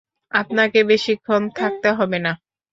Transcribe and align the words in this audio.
আপনাকে 0.31 0.79
বেশিক্ষণ 0.83 1.41
থাকতে 1.55 1.89
হবে 1.91 2.17
না। 2.19 2.31